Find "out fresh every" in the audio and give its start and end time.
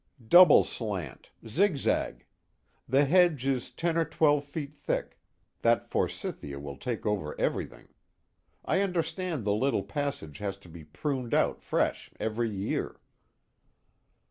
11.35-12.49